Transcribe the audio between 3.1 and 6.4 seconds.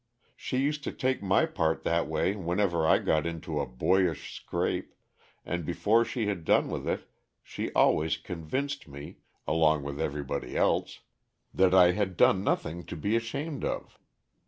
into a boyish scrape, and before she